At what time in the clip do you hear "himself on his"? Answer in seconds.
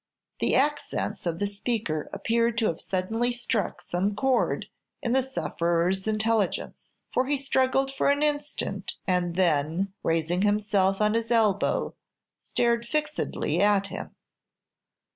10.41-11.29